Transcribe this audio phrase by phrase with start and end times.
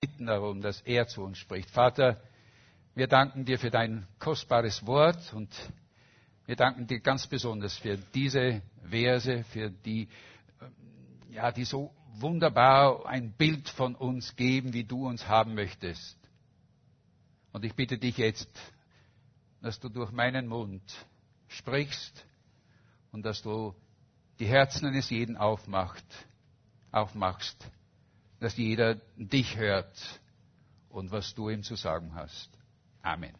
[0.00, 1.68] bitten darum, dass er zu uns spricht.
[1.68, 2.22] Vater,
[2.94, 5.50] wir danken dir für dein kostbares Wort und
[6.46, 10.08] wir danken dir ganz besonders für diese Verse, für die,
[11.28, 16.16] äh, ja, die so wunderbar ein Bild von uns geben, wie du uns haben möchtest.
[17.52, 18.48] Und ich bitte dich jetzt,
[19.60, 20.82] dass du durch meinen Mund
[21.46, 22.24] sprichst
[23.12, 23.74] und dass du
[24.38, 26.06] die Herzen eines jeden aufmacht,
[26.90, 27.70] aufmachst
[28.40, 30.20] dass jeder dich hört
[30.88, 32.50] und was du ihm zu sagen hast.
[33.02, 33.34] Amen.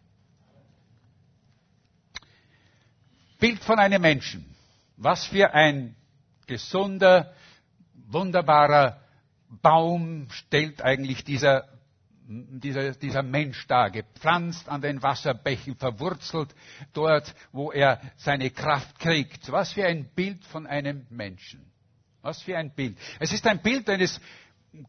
[3.38, 4.45] Bild von einem Menschen.
[4.98, 5.96] Was für ein
[6.46, 7.32] gesunder,
[7.95, 9.00] wunderbarer
[9.62, 11.66] Baum stellt eigentlich dieser,
[12.28, 16.54] dieser, dieser Mensch dar, gepflanzt an den Wasserbächen, verwurzelt
[16.92, 19.51] dort, wo er seine Kraft kriegt.
[19.51, 21.64] Was für ein Bild von einem Menschen.
[22.20, 22.98] Was für ein Bild.
[23.18, 24.20] Es ist ein Bild eines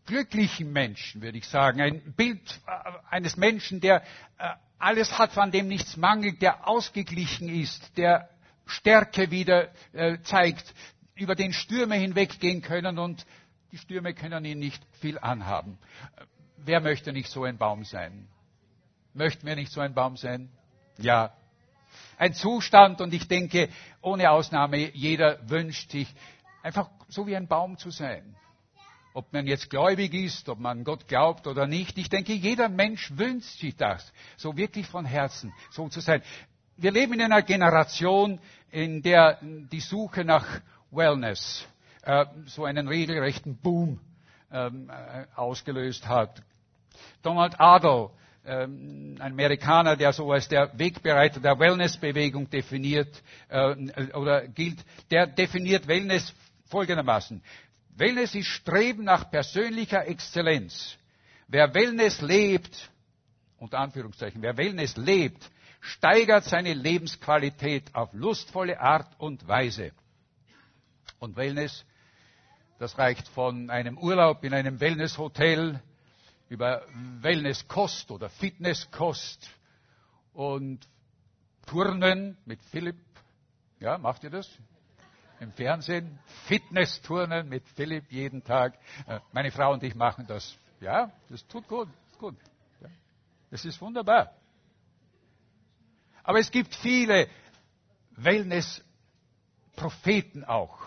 [0.05, 1.81] glücklichen Menschen, würde ich sagen.
[1.81, 2.71] Ein Bild äh,
[3.09, 4.01] eines Menschen, der
[4.37, 8.29] äh, alles hat, von dem nichts mangelt, der ausgeglichen ist, der
[8.65, 10.73] Stärke wieder äh, zeigt,
[11.15, 13.25] über den Stürme hinweggehen können und
[13.71, 15.77] die Stürme können ihn nicht viel anhaben.
[16.57, 18.27] Wer möchte nicht so ein Baum sein?
[19.13, 20.49] Möchten wir nicht so ein Baum sein?
[20.97, 21.33] Ja.
[22.17, 23.69] Ein Zustand und ich denke,
[24.01, 26.13] ohne Ausnahme, jeder wünscht sich
[26.63, 28.35] einfach so wie ein Baum zu sein
[29.13, 31.97] ob man jetzt gläubig ist, ob man Gott glaubt oder nicht.
[31.97, 36.21] Ich denke, jeder Mensch wünscht sich das, so wirklich von Herzen, so zu sein.
[36.77, 38.39] Wir leben in einer Generation,
[38.71, 40.45] in der die Suche nach
[40.91, 41.67] Wellness
[42.03, 43.99] äh, so einen regelrechten Boom
[44.51, 46.41] ähm, äh, ausgelöst hat.
[47.21, 48.09] Donald Adel,
[48.45, 53.75] ähm, ein Amerikaner, der so als der Wegbereiter der Wellnessbewegung definiert äh,
[54.13, 56.33] oder gilt, der definiert Wellness
[56.65, 57.41] folgendermaßen.
[58.01, 60.97] Wellness ist Streben nach persönlicher Exzellenz.
[61.47, 62.91] Wer Wellness lebt,
[63.59, 69.91] unter Anführungszeichen, wer Wellness lebt, steigert seine Lebensqualität auf lustvolle Art und Weise.
[71.19, 71.85] Und Wellness,
[72.79, 75.79] das reicht von einem Urlaub in einem Wellnesshotel
[76.49, 76.83] über
[77.19, 79.47] Wellnesskost oder Fitnesskost
[80.33, 80.89] und
[81.67, 82.97] Turnen mit Philipp.
[83.79, 84.49] Ja, macht ihr das?
[85.41, 88.77] Im Fernsehen, Fitnessturnen mit Philipp jeden Tag.
[89.07, 90.55] Äh, meine Frau und ich machen das.
[90.79, 92.35] Ja, das tut gut, gut.
[93.49, 94.35] Das ist wunderbar.
[96.23, 97.27] Aber es gibt viele
[98.11, 100.77] Wellness-Propheten auch,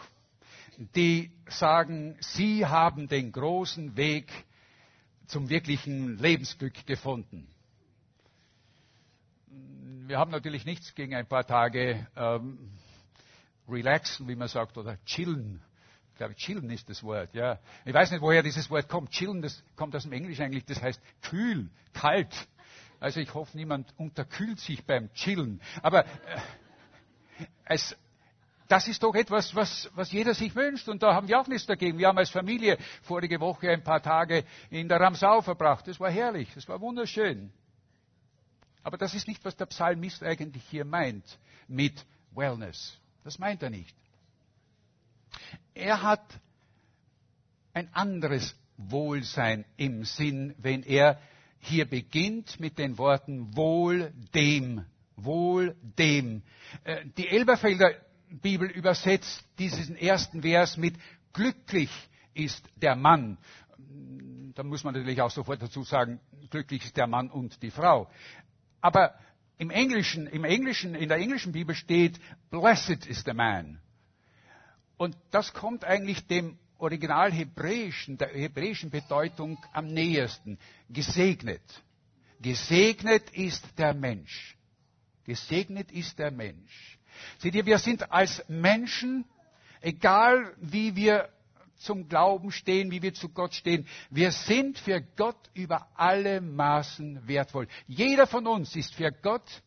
[0.95, 4.31] die sagen, sie haben den großen Weg
[5.27, 7.49] zum wirklichen Lebensglück gefunden.
[10.07, 12.71] Wir haben natürlich nichts gegen ein paar Tage ähm,
[13.69, 15.61] relaxen, wie man sagt, oder chillen.
[16.13, 17.59] Ich glaube, chillen ist das Wort, ja.
[17.85, 19.11] Ich weiß nicht, woher dieses Wort kommt.
[19.11, 22.33] Chillen, das kommt aus dem Englisch eigentlich, das heißt kühl, kalt.
[23.01, 25.61] Also ich hoffe, niemand unterkühlt sich beim Chillen.
[25.83, 26.09] Aber äh,
[27.65, 27.97] es,
[28.69, 30.89] das ist doch etwas, was, was jeder sich wünscht.
[30.89, 31.99] Und da haben wir auch nichts dagegen.
[31.99, 35.87] Wir haben als Familie vorige Woche ein paar Tage in der Ramsau verbracht.
[35.87, 37.53] Das war herrlich, das war wunderschön.
[38.83, 42.99] Aber das ist nicht, was der Psalmist eigentlich hier meint mit Wellness.
[43.25, 43.97] Das meint er nicht.
[45.75, 46.41] Er hat
[47.73, 51.19] ein anderes Wohlsein im Sinn, wenn er
[51.59, 54.85] hier beginnt mit den Worten Wohl dem,
[55.17, 56.43] Wohl dem.
[56.85, 57.93] Äh, die Elberfelder
[58.29, 60.97] Bibel übersetzt diesen ersten Vers mit
[61.33, 61.91] Glücklich
[62.35, 63.39] ist der Mann.
[64.55, 66.21] Da muss man natürlich auch sofort dazu sagen,
[66.51, 68.09] glücklich ist der Mann und die Frau.
[68.81, 69.15] Aber
[69.59, 72.19] im Englischen, im Englischen, in der englischen Bibel steht,
[72.51, 73.81] blessed is the man.
[74.97, 80.59] Und das kommt eigentlich dem Original Hebräischen, der hebräischen Bedeutung am nähersten.
[80.89, 81.63] Gesegnet.
[82.41, 84.57] Gesegnet ist der Mensch.
[85.25, 86.99] Gesegnet ist der Mensch.
[87.39, 89.25] Seht ihr, wir sind als Menschen,
[89.81, 91.29] egal wie wir
[91.77, 93.87] zum Glauben stehen, wie wir zu Gott stehen.
[94.11, 97.69] Wir sind für Gott über alle Maßen wertvoll.
[97.87, 99.63] Jeder von uns ist für Gott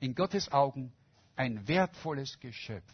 [0.00, 0.92] in Gottes Augen
[1.36, 2.92] ein wertvolles Geschöpf.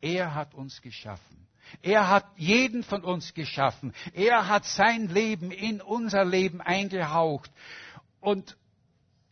[0.00, 1.46] Er hat uns geschaffen.
[1.82, 3.92] Er hat jeden von uns geschaffen.
[4.12, 7.50] Er hat sein Leben in unser Leben eingehaucht.
[8.20, 8.56] Und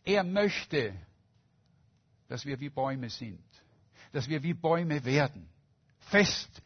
[0.03, 0.95] er möchte,
[2.27, 3.43] dass wir wie Bäume sind,
[4.11, 5.49] dass wir wie Bäume werden,
[5.99, 6.61] fest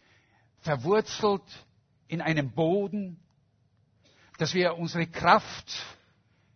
[0.64, 1.44] verwurzelt
[2.08, 3.20] in einem Boden,
[4.38, 5.72] dass wir unsere Kraft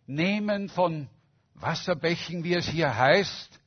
[0.06, 1.08] nehmen von
[1.54, 3.60] Wasserbächen, wie es hier heißt.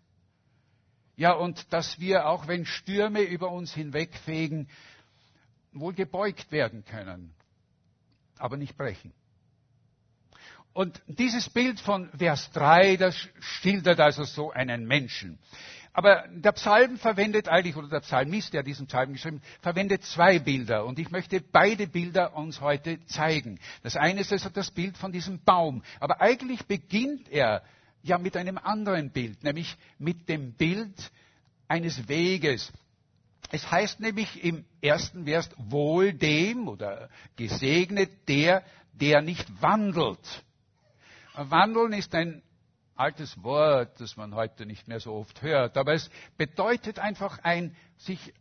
[1.16, 4.70] Ja, und dass wir, auch wenn Stürme über uns hinwegfegen,
[5.72, 7.34] wohl gebeugt werden können,
[8.38, 9.14] aber nicht brechen.
[10.74, 15.38] Und dieses Bild von Vers 3, das schildert also so einen Menschen.
[15.94, 20.40] Aber der Psalm verwendet eigentlich, oder der Psalmist, der diesen Psalm geschrieben hat, verwendet zwei
[20.40, 20.86] Bilder.
[20.86, 23.60] Und ich möchte beide Bilder uns heute zeigen.
[23.84, 25.84] Das eine ist also das Bild von diesem Baum.
[26.00, 27.64] Aber eigentlich beginnt er
[28.04, 31.12] ja mit einem anderen Bild, nämlich mit dem Bild
[31.68, 32.72] eines Weges.
[33.52, 38.64] Es heißt nämlich im ersten Vers, wohl dem oder gesegnet der,
[38.94, 40.20] der nicht wandelt.
[41.36, 42.42] Wandeln ist ein
[42.96, 47.76] altes Wort, das man heute nicht mehr so oft hört, aber es bedeutet einfach ein
[47.98, 48.34] sich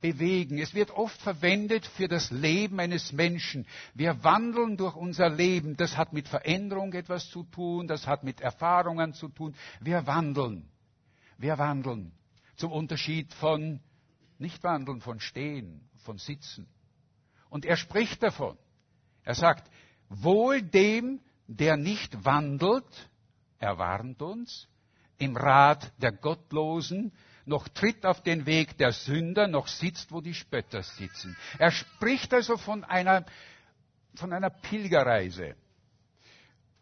[0.00, 0.58] bewegen.
[0.58, 3.66] Es wird oft verwendet für das Leben eines Menschen.
[3.94, 5.76] Wir wandeln durch unser Leben.
[5.76, 9.54] Das hat mit Veränderung etwas zu tun, das hat mit Erfahrungen zu tun.
[9.80, 10.68] Wir wandeln.
[11.36, 12.12] Wir wandeln.
[12.56, 13.80] Zum Unterschied von
[14.38, 16.68] nicht wandeln, von stehen, von sitzen.
[17.50, 18.56] Und er spricht davon.
[19.24, 19.70] Er sagt,
[20.08, 23.10] wohl dem, der nicht wandelt,
[23.58, 24.68] er warnt uns,
[25.18, 27.12] im Rat der Gottlosen,
[27.44, 31.36] noch tritt auf den Weg der Sünder, noch sitzt, wo die Spötter sitzen.
[31.58, 33.24] Er spricht also von einer,
[34.14, 35.56] von einer Pilgerreise.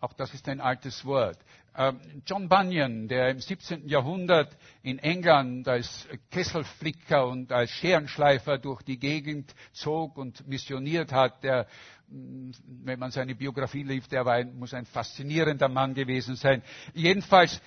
[0.01, 1.39] Auch das ist ein altes Wort.
[1.79, 3.89] Ähm, John Bunyan, der im 17.
[3.89, 11.45] Jahrhundert in England als Kesselflicker und als Scherenschleifer durch die Gegend zog und missioniert hat,
[11.45, 11.67] der,
[12.09, 16.63] wenn man seine Biografie liest, der war ein, muss ein faszinierender Mann gewesen sein.
[16.95, 17.61] Jedenfalls,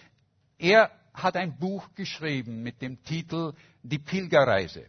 [0.57, 3.53] er hat ein Buch geschrieben mit dem Titel
[3.83, 4.85] Die Pilgerreise.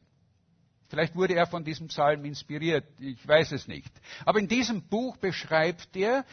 [0.88, 3.92] Vielleicht wurde er von diesem Psalm inspiriert, ich weiß es nicht.
[4.24, 6.24] Aber in diesem Buch beschreibt er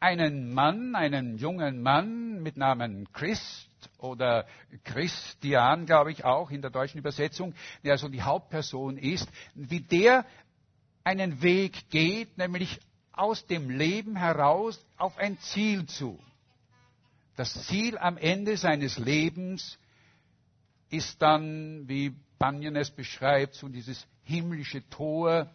[0.00, 4.46] einen Mann, einen jungen Mann mit Namen Christ oder
[4.84, 10.26] Christian, glaube ich auch in der deutschen Übersetzung, der also die Hauptperson ist, wie der
[11.06, 12.80] einen Weg geht, nämlich
[13.12, 16.18] aus dem Leben heraus auf ein Ziel zu.
[17.36, 19.78] Das Ziel am Ende seines Lebens
[20.90, 25.48] ist dann, wie Bunyan es beschreibt, so dieses himmlische Tor,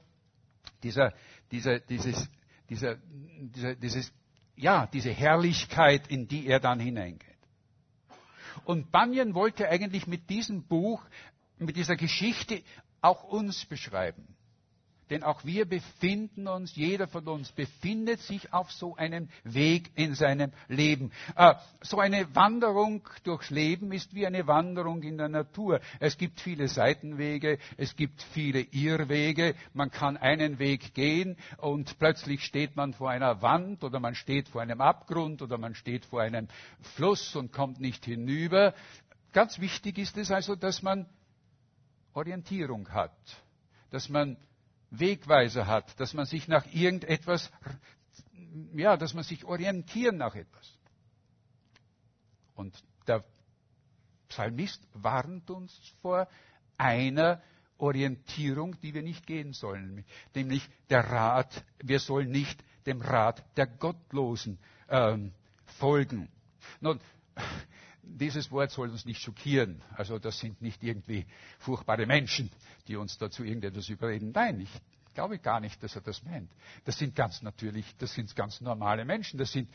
[0.84, 1.14] dieser,
[1.52, 2.30] dieser, dieses,
[2.70, 4.12] dieser, dieser, dieses
[4.56, 7.28] ja, diese Herrlichkeit, in die er dann hineingeht.
[8.64, 11.04] Und Bunyan wollte eigentlich mit diesem Buch,
[11.58, 12.64] mit dieser Geschichte
[13.02, 14.38] auch uns beschreiben.
[15.12, 20.16] Denn auch wir befinden uns, jeder von uns befindet sich auf so einem Weg in
[20.16, 21.12] seinem Leben.
[21.36, 25.82] Äh, so eine Wanderung durchs Leben ist wie eine Wanderung in der Natur.
[26.00, 29.56] Es gibt viele Seitenwege, es gibt viele Irrwege.
[29.74, 34.48] Man kann einen Weg gehen und plötzlich steht man vor einer Wand oder man steht
[34.48, 36.48] vor einem Abgrund oder man steht vor einem
[36.96, 38.74] Fluss und kommt nicht hinüber.
[39.34, 41.06] Ganz wichtig ist es also, dass man
[42.14, 43.12] Orientierung hat,
[43.90, 44.38] dass man
[44.92, 47.50] Wegweiser hat, dass man sich nach irgendetwas,
[48.74, 50.78] ja, dass man sich orientieren nach etwas.
[52.56, 52.78] Und
[53.08, 53.24] der
[54.28, 56.28] Psalmist warnt uns vor
[56.78, 57.42] einer
[57.78, 60.06] Orientierung, die wir nicht gehen sollen,
[60.36, 64.60] nämlich der Rat, wir sollen nicht dem Rat der Gottlosen
[64.90, 65.34] ähm,
[65.66, 66.30] folgen.
[66.80, 67.00] Nun,
[68.04, 69.82] dieses Wort soll uns nicht schockieren.
[69.96, 71.26] Also das sind nicht irgendwie
[71.60, 72.52] furchtbare Menschen,
[72.88, 74.32] die uns dazu irgendetwas überreden.
[74.34, 74.70] Nein, ich
[75.14, 76.52] glaube gar nicht, dass er das meint.
[76.86, 79.38] Das sind ganz natürlich, das sind ganz normale Menschen.
[79.38, 79.70] Das sind,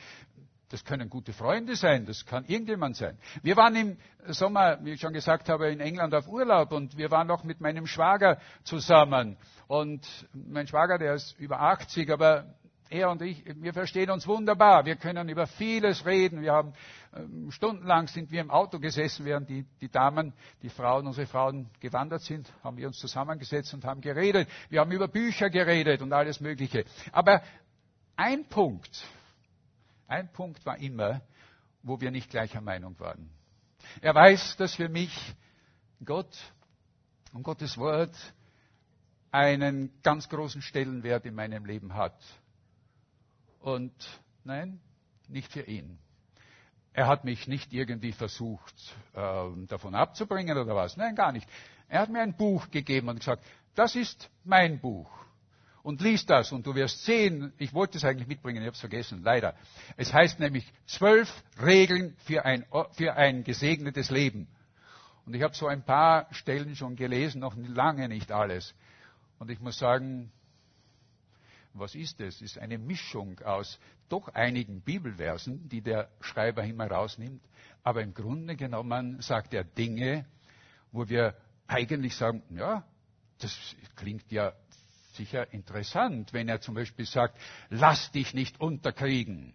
[0.68, 3.16] das können gute Freunde sein, das kann irgendjemand sein.
[3.42, 3.96] Wir waren im
[4.28, 7.60] Sommer, wie ich schon gesagt habe, in England auf Urlaub und wir waren noch mit
[7.60, 9.36] meinem Schwager zusammen.
[9.68, 12.54] Und mein Schwager, der ist über 80, aber
[12.88, 14.84] er und ich, wir verstehen uns wunderbar.
[14.84, 16.40] Wir können über vieles reden.
[16.40, 16.72] Wir haben
[17.14, 21.68] ähm, stundenlang sind wir im Auto gesessen, während die, die Damen, die Frauen, unsere Frauen
[21.80, 24.48] gewandert sind, haben wir uns zusammengesetzt und haben geredet.
[24.68, 26.84] Wir haben über Bücher geredet und alles Mögliche.
[27.12, 27.42] Aber
[28.16, 29.04] ein Punkt,
[30.06, 31.22] ein Punkt war immer,
[31.82, 33.30] wo wir nicht gleicher Meinung waren.
[34.00, 35.16] Er weiß, dass für mich
[36.04, 36.36] Gott
[37.32, 38.14] und Gottes Wort
[39.30, 42.18] einen ganz großen Stellenwert in meinem Leben hat.
[43.66, 43.92] Und
[44.44, 44.78] nein,
[45.26, 45.98] nicht für ihn.
[46.92, 48.72] Er hat mich nicht irgendwie versucht,
[49.12, 50.96] äh, davon abzubringen oder was.
[50.96, 51.48] Nein, gar nicht.
[51.88, 53.44] Er hat mir ein Buch gegeben und gesagt,
[53.74, 55.10] das ist mein Buch.
[55.82, 58.80] Und lies das und du wirst sehen, ich wollte es eigentlich mitbringen, ich habe es
[58.80, 59.56] vergessen, leider.
[59.96, 61.28] Es heißt nämlich zwölf
[61.60, 64.46] Regeln für ein, für ein gesegnetes Leben.
[65.24, 68.76] Und ich habe so ein paar Stellen schon gelesen, noch lange nicht alles.
[69.40, 70.30] Und ich muss sagen,
[71.78, 72.36] was ist es?
[72.36, 73.78] Es ist eine Mischung aus
[74.08, 77.42] doch einigen Bibelversen, die der Schreiber immer rausnimmt.
[77.82, 80.26] Aber im Grunde genommen sagt er Dinge,
[80.92, 82.84] wo wir eigentlich sagen, ja,
[83.38, 84.52] das klingt ja
[85.14, 87.38] sicher interessant, wenn er zum Beispiel sagt,
[87.70, 89.54] lass dich nicht unterkriegen.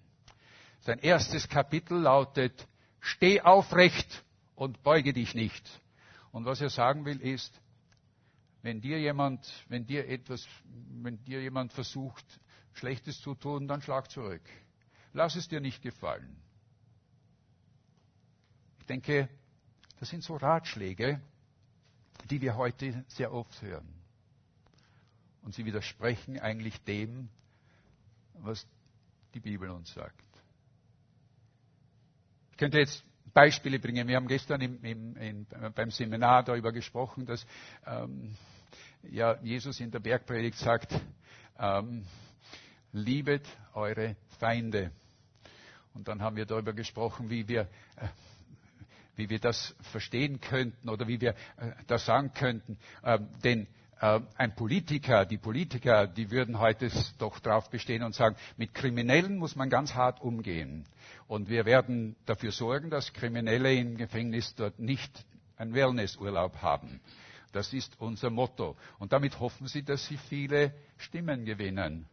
[0.82, 2.68] Sein erstes Kapitel lautet,
[3.00, 4.24] steh aufrecht
[4.56, 5.70] und beuge dich nicht.
[6.32, 7.54] Und was er sagen will ist,
[8.62, 10.48] wenn dir jemand, wenn dir etwas,
[11.02, 12.26] wenn dir jemand versucht,
[12.74, 14.44] Schlechtes zu tun, dann schlag zurück.
[15.14, 16.38] Lass es dir nicht gefallen.
[18.80, 19.30] Ich denke,
[20.00, 21.22] das sind so Ratschläge,
[22.30, 23.88] die wir heute sehr oft hören.
[25.42, 27.30] Und sie widersprechen eigentlich dem,
[28.34, 28.66] was
[29.34, 30.24] die Bibel uns sagt.
[32.52, 33.04] Ich könnte jetzt
[33.34, 34.08] Beispiele bringen.
[34.08, 37.46] Wir haben gestern im, im, in, beim Seminar darüber gesprochen, dass
[37.86, 38.36] ähm,
[39.10, 41.00] ja, Jesus in der Bergpredigt sagt,
[41.60, 42.06] ähm,
[42.92, 44.92] liebet eure Feinde.
[45.94, 47.62] Und dann haben wir darüber gesprochen, wie wir,
[47.98, 48.08] äh,
[49.16, 52.78] wie wir das verstehen könnten oder wie wir äh, das sagen könnten.
[53.04, 53.68] Ähm, denn
[54.00, 59.38] äh, ein Politiker, die Politiker, die würden heute doch darauf bestehen und sagen, mit Kriminellen
[59.38, 60.86] muss man ganz hart umgehen.
[61.28, 65.26] Und wir werden dafür sorgen, dass Kriminelle im Gefängnis dort nicht
[65.58, 67.00] einen Wellnessurlaub haben.
[67.52, 68.78] Das ist unser Motto.
[69.00, 72.08] Und damit hoffen sie, dass sie viele Stimmen gewinnen.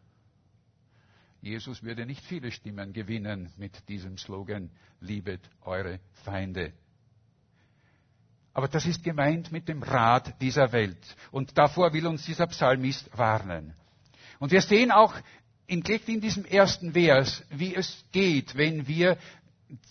[1.41, 6.73] Jesus würde nicht viele Stimmen gewinnen mit diesem Slogan, liebet eure Feinde.
[8.53, 10.99] Aber das ist gemeint mit dem Rat dieser Welt.
[11.31, 13.73] Und davor will uns dieser Psalmist warnen.
[14.41, 15.15] Und wir sehen auch
[15.69, 19.17] in, diesem ersten Vers, wie es geht, wenn wir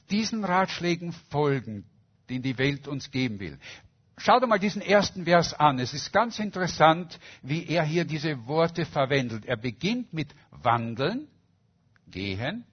[0.10, 1.86] diesen Ratschlägen folgen,
[2.30, 3.58] den die Welt uns geben will.
[4.18, 5.78] Schaut mal diesen ersten Vers an.
[5.78, 9.46] Es ist ganz interessant, wie er hier diese Worte verwendet.
[9.46, 11.28] Er beginnt mit wandeln,
[12.08, 12.66] gehen.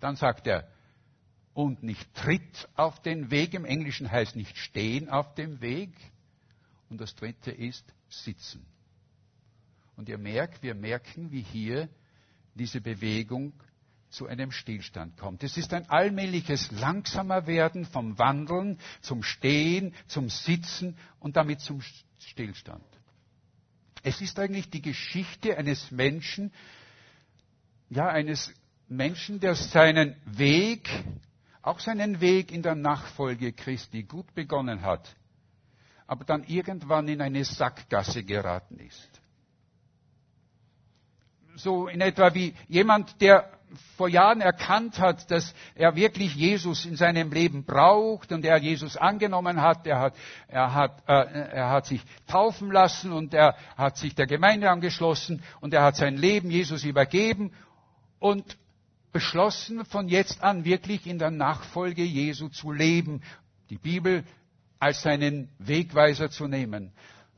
[0.00, 0.68] Dann sagt er,
[1.54, 3.54] und nicht tritt auf den Weg.
[3.54, 5.90] Im Englischen heißt nicht stehen auf dem Weg.
[6.90, 8.66] Und das dritte ist sitzen.
[9.96, 11.88] Und ihr merkt, wir merken, wie hier
[12.54, 13.52] diese Bewegung
[14.16, 15.42] zu einem Stillstand kommt.
[15.42, 21.82] Es ist ein allmähliches langsamer Werden vom Wandeln zum Stehen, zum Sitzen und damit zum
[22.18, 22.84] Stillstand.
[24.02, 26.50] Es ist eigentlich die Geschichte eines Menschen,
[27.90, 28.52] ja, eines
[28.88, 30.88] Menschen, der seinen Weg
[31.60, 35.14] auch seinen Weg in der Nachfolge Christi gut begonnen hat,
[36.06, 39.20] aber dann irgendwann in eine Sackgasse geraten ist.
[41.56, 43.55] So in etwa wie jemand, der
[43.96, 48.96] vor Jahren erkannt hat, dass er wirklich Jesus in seinem Leben braucht und er Jesus
[48.96, 49.86] angenommen hat.
[49.86, 50.14] Er hat,
[50.48, 55.42] er hat, äh, er hat sich taufen lassen und er hat sich der Gemeinde angeschlossen
[55.60, 57.52] und er hat sein Leben Jesus übergeben
[58.18, 58.56] und
[59.12, 63.22] beschlossen, von jetzt an wirklich in der Nachfolge Jesu zu leben,
[63.70, 64.24] die Bibel
[64.78, 66.92] als seinen Wegweiser zu nehmen.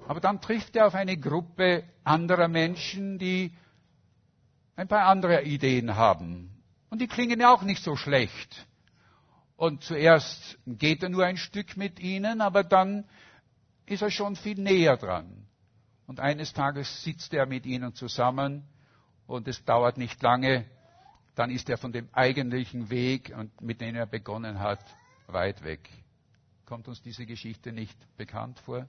[0.07, 3.53] Aber dann trifft er auf eine Gruppe anderer Menschen, die
[4.79, 6.51] ein paar andere Ideen haben.
[6.89, 8.65] Und die klingen ja auch nicht so schlecht.
[9.57, 13.05] Und zuerst geht er nur ein Stück mit ihnen, aber dann
[13.87, 15.49] ist er schon viel näher dran.
[16.07, 18.63] Und eines Tages sitzt er mit ihnen zusammen
[19.27, 20.65] und es dauert nicht lange,
[21.35, 24.81] dann ist er von dem eigentlichen Weg, mit dem er begonnen hat,
[25.27, 25.91] weit weg.
[26.67, 28.87] Kommt uns diese Geschichte nicht bekannt vor?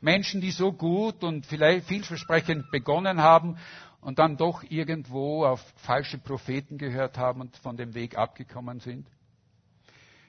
[0.00, 3.58] Menschen, die so gut und vielleicht vielversprechend begonnen haben
[4.00, 9.06] und dann doch irgendwo auf falsche Propheten gehört haben und von dem Weg abgekommen sind.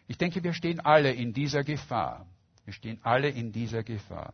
[0.08, 2.26] Ich denke, wir stehen alle in dieser Gefahr.
[2.66, 4.34] Wir stehen alle in dieser Gefahr.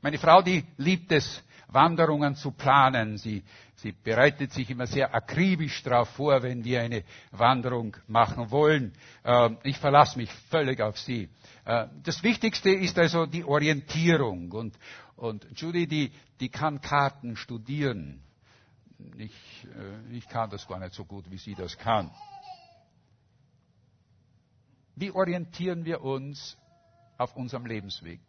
[0.00, 3.18] Meine Frau, die liebt es, Wanderungen zu planen.
[3.18, 3.42] Sie,
[3.76, 8.92] sie bereitet sich immer sehr akribisch darauf vor, wenn wir eine Wanderung machen wollen.
[9.24, 11.28] Ähm, ich verlasse mich völlig auf sie.
[11.64, 14.52] Äh, das Wichtigste ist also die Orientierung.
[14.52, 14.78] Und,
[15.16, 18.20] und Judy, die, die kann Karten studieren.
[19.16, 19.32] Ich,
[19.64, 22.10] äh, ich kann das gar nicht so gut, wie sie das kann.
[24.96, 26.56] Wie orientieren wir uns
[27.18, 28.20] auf unserem Lebensweg?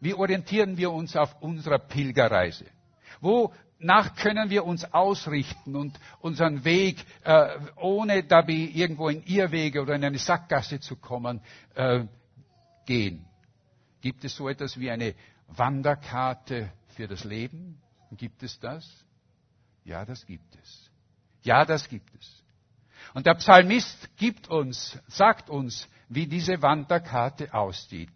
[0.00, 2.66] Wie orientieren wir uns auf unserer Pilgerreise?
[3.20, 9.94] Wonach können wir uns ausrichten und unseren Weg, äh, ohne dabei irgendwo in Irrwege oder
[9.94, 11.40] in eine Sackgasse zu kommen,
[11.74, 12.04] äh,
[12.86, 13.24] gehen?
[14.00, 15.14] Gibt es so etwas wie eine
[15.48, 17.80] Wanderkarte für das Leben?
[18.12, 18.88] Gibt es das?
[19.84, 20.90] Ja, das gibt es.
[21.42, 22.42] Ja, das gibt es.
[23.12, 28.12] Und der Psalmist gibt uns, sagt uns, wie diese Wanderkarte aussieht.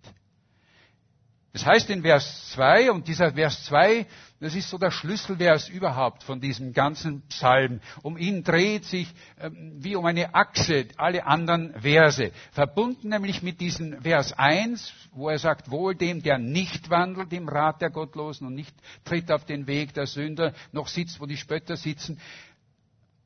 [1.52, 4.06] Das heißt in Vers 2, und dieser Vers 2,
[4.38, 7.80] das ist so der Schlüsselvers überhaupt von diesem ganzen Psalm.
[8.02, 12.30] Um ihn dreht sich ähm, wie um eine Achse alle anderen Verse.
[12.52, 17.48] Verbunden nämlich mit diesem Vers 1, wo er sagt, wohl dem, der nicht wandelt im
[17.48, 21.36] Rat der Gottlosen und nicht tritt auf den Weg der Sünder, noch sitzt, wo die
[21.36, 22.20] Spötter sitzen.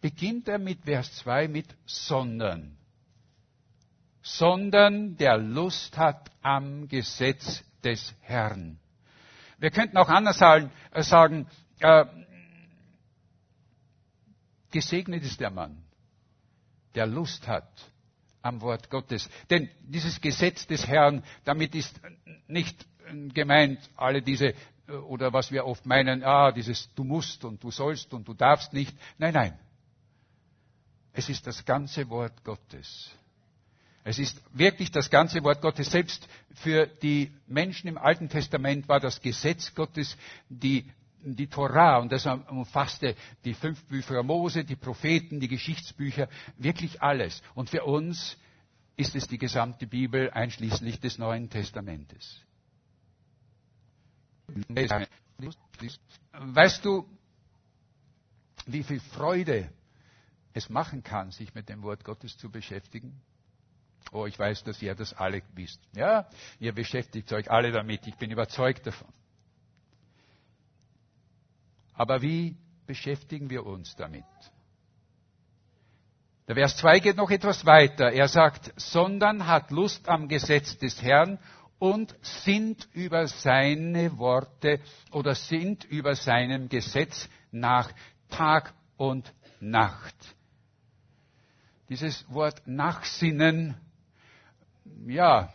[0.01, 2.77] beginnt er mit Vers 2 mit sondern.
[4.23, 8.79] Sondern der Lust hat am Gesetz des Herrn.
[9.59, 11.47] Wir könnten auch anders sagen,
[11.81, 12.05] äh,
[14.71, 15.85] gesegnet ist der Mann,
[16.95, 17.69] der Lust hat
[18.43, 19.29] am Wort Gottes.
[19.51, 22.01] Denn dieses Gesetz des Herrn, damit ist
[22.49, 22.87] nicht
[23.35, 24.55] gemeint alle diese,
[24.89, 28.35] äh, oder was wir oft meinen, ah, dieses du musst und du sollst und du
[28.35, 28.97] darfst nicht.
[29.19, 29.59] Nein, nein.
[31.13, 33.11] Es ist das ganze Wort Gottes.
[34.05, 35.91] Es ist wirklich das ganze Wort Gottes.
[35.91, 40.17] Selbst für die Menschen im Alten Testament war das Gesetz Gottes
[40.49, 40.91] die,
[41.23, 47.43] die Torah und das umfasste die fünf Bücher Mose, die Propheten, die Geschichtsbücher, wirklich alles.
[47.55, 48.37] Und für uns
[48.97, 52.41] ist es die gesamte Bibel einschließlich des Neuen Testamentes.
[56.33, 57.07] Weißt du,
[58.67, 59.73] wie viel Freude
[60.55, 63.21] es machen kann, sich mit dem Wort Gottes zu beschäftigen?
[64.11, 65.81] Oh, ich weiß, dass ihr das alle wisst.
[65.95, 66.29] Ja,
[66.59, 68.07] ihr beschäftigt euch alle damit.
[68.07, 69.09] Ich bin überzeugt davon.
[71.95, 72.57] Aber wie
[72.87, 74.25] beschäftigen wir uns damit?
[76.49, 78.11] Der Vers 2 geht noch etwas weiter.
[78.11, 81.39] Er sagt, sondern hat Lust am Gesetz des Herrn
[81.79, 84.81] und sind über seine Worte
[85.11, 87.93] oder sind über seinem Gesetz nach
[88.29, 90.15] Tag und Nacht.
[91.89, 93.77] Dieses Wort Nachsinnen,
[95.07, 95.53] ja,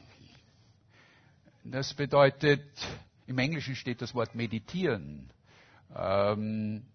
[1.64, 2.64] das bedeutet,
[3.26, 5.30] im Englischen steht das Wort meditieren.
[5.96, 6.86] Ähm,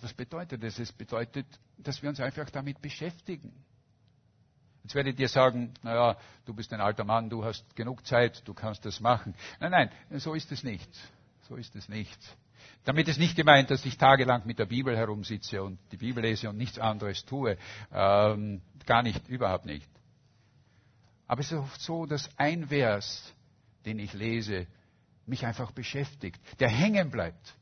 [0.00, 0.78] was bedeutet das?
[0.78, 1.46] Es bedeutet,
[1.78, 3.52] dass wir uns einfach damit beschäftigen.
[4.84, 8.54] Jetzt werdet ihr sagen, naja, du bist ein alter Mann, du hast genug Zeit, du
[8.54, 9.34] kannst das machen.
[9.60, 10.88] Nein, nein, so ist es nicht.
[11.48, 12.18] So ist es nicht.
[12.84, 16.48] Damit ist nicht gemeint, dass ich tagelang mit der Bibel herumsitze und die Bibel lese
[16.48, 17.58] und nichts anderes tue.
[17.92, 19.88] Ähm, gar nicht, überhaupt nicht.
[21.28, 23.32] Aber es ist oft so, dass ein Vers,
[23.84, 24.66] den ich lese,
[25.26, 27.54] mich einfach beschäftigt, der hängen bleibt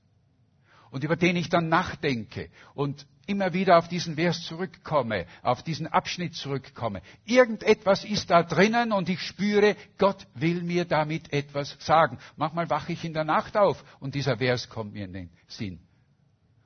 [0.90, 5.88] und über den ich dann nachdenke und immer wieder auf diesen Vers zurückkomme, auf diesen
[5.88, 7.02] Abschnitt zurückkomme.
[7.24, 12.18] Irgendetwas ist da drinnen und ich spüre, Gott will mir damit etwas sagen.
[12.37, 15.81] Manchmal wache ich in der Nacht auf und dieser Vers kommt mir in den Sinn.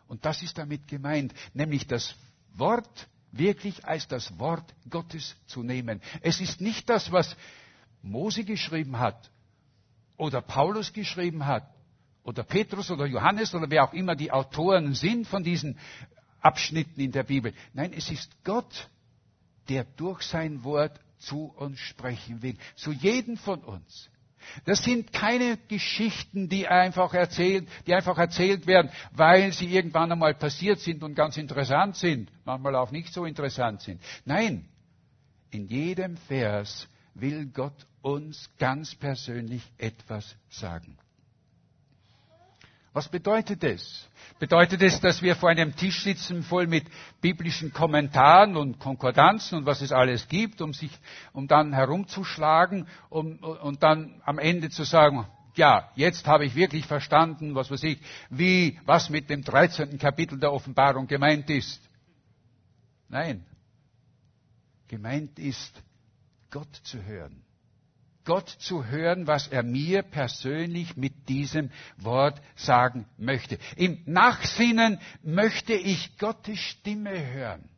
[0.07, 2.15] Und das ist damit gemeint, nämlich das
[2.53, 6.01] Wort wirklich als das Wort Gottes zu nehmen.
[6.23, 7.37] Es ist nicht das, was
[8.03, 9.31] Mose geschrieben hat
[10.17, 11.69] oder Paulus geschrieben hat
[12.23, 15.79] oder Petrus oder Johannes oder wer auch immer die Autoren sind von diesen
[16.41, 17.55] Abschnitten in der Bibel.
[17.73, 18.89] Nein, es ist Gott,
[19.69, 24.11] der durch sein Wort zu uns sprechen will, zu jedem von uns.
[24.65, 30.35] Das sind keine Geschichten, die einfach erzählt, die einfach erzählt werden, weil sie irgendwann einmal
[30.35, 34.01] passiert sind und ganz interessant sind, manchmal auch nicht so interessant sind.
[34.25, 34.69] Nein,
[35.51, 40.97] in jedem Vers will Gott uns ganz persönlich etwas sagen.
[42.93, 44.09] Was bedeutet es?
[44.41, 46.87] Bedeutet es, dass wir vor einem Tisch sitzen voll mit
[47.21, 50.91] biblischen Kommentaren und Konkordanzen und was es alles gibt, um sich,
[51.33, 56.87] um dann herumzuschlagen um, und dann am Ende zu sagen, ja, jetzt habe ich wirklich
[56.87, 58.01] verstanden, was weiß ich,
[58.31, 59.99] wie, was mit dem 13.
[59.99, 61.81] Kapitel der Offenbarung gemeint ist.
[63.09, 63.45] Nein.
[64.89, 65.83] Gemeint ist,
[66.51, 67.45] Gott zu hören.
[68.25, 73.59] Gott zu hören, was er mir persönlich mit diesem Wort sagen möchte.
[73.77, 77.69] Im Nachsinnen möchte ich Gottes Stimme hören.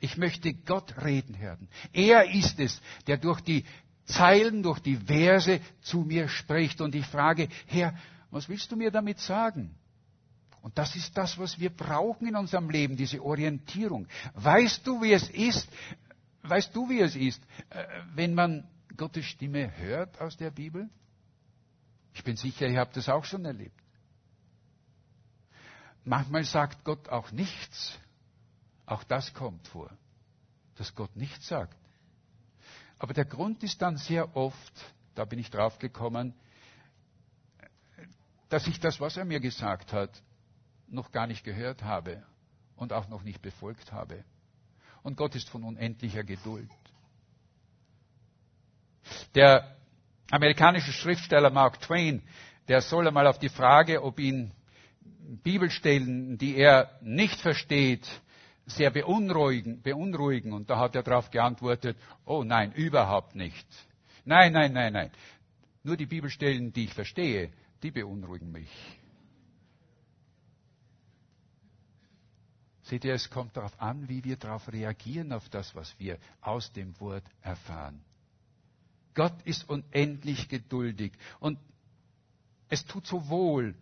[0.00, 1.68] Ich möchte Gott reden hören.
[1.92, 3.64] Er ist es, der durch die
[4.04, 6.80] Zeilen, durch die Verse zu mir spricht.
[6.80, 7.94] Und ich frage, Herr,
[8.30, 9.74] was willst du mir damit sagen?
[10.62, 14.06] Und das ist das, was wir brauchen in unserem Leben, diese Orientierung.
[14.34, 15.68] Weißt du, wie es ist?
[16.42, 20.90] Weißt du, wie es ist, äh, wenn man Gottes Stimme hört aus der Bibel?
[22.12, 23.80] Ich bin sicher, ihr habt das auch schon erlebt.
[26.04, 27.98] Manchmal sagt Gott auch nichts.
[28.86, 29.90] Auch das kommt vor,
[30.74, 31.76] dass Gott nichts sagt.
[32.98, 36.34] Aber der Grund ist dann sehr oft, da bin ich drauf gekommen,
[38.48, 40.22] dass ich das, was er mir gesagt hat,
[40.88, 42.26] noch gar nicht gehört habe
[42.76, 44.24] und auch noch nicht befolgt habe.
[45.02, 46.70] Und Gott ist von unendlicher Geduld.
[49.34, 49.76] Der
[50.30, 52.22] amerikanische Schriftsteller Mark Twain,
[52.68, 54.52] der soll einmal auf die Frage, ob ihn
[55.42, 58.06] Bibelstellen, die er nicht versteht,
[58.66, 60.52] sehr beunruhigen, beunruhigen.
[60.52, 63.66] Und da hat er darauf geantwortet, oh nein, überhaupt nicht.
[64.24, 65.10] Nein, nein, nein, nein.
[65.82, 67.50] Nur die Bibelstellen, die ich verstehe,
[67.82, 68.70] die beunruhigen mich.
[72.82, 76.72] Seht ihr, es kommt darauf an, wie wir darauf reagieren, auf das, was wir aus
[76.72, 78.02] dem Wort erfahren.
[79.18, 81.58] Gott ist unendlich geduldig und
[82.68, 83.74] es tut so wohl,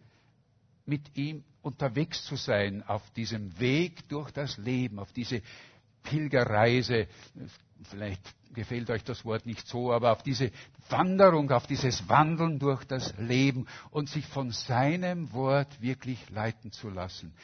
[0.86, 5.42] mit ihm unterwegs zu sein auf diesem Weg durch das Leben, auf diese
[6.04, 7.06] Pilgerreise.
[7.82, 8.22] Vielleicht
[8.54, 10.50] gefällt euch das Wort nicht so, aber auf diese
[10.88, 16.88] Wanderung, auf dieses Wandeln durch das Leben und sich von seinem Wort wirklich leiten zu
[16.88, 17.34] lassen.